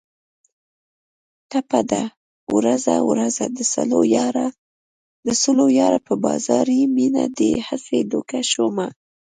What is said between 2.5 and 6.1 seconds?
ورځه ورځه د سلو یاره